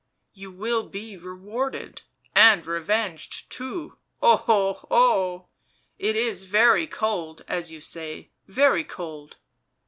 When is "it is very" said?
5.99-6.87